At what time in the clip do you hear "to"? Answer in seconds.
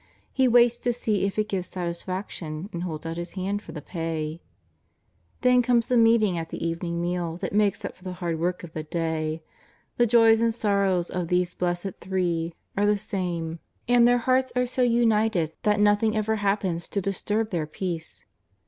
0.77-0.93, 16.87-16.99